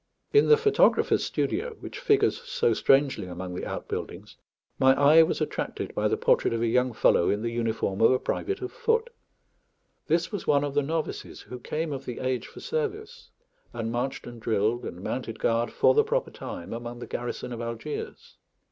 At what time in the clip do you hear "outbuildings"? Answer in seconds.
3.67-4.35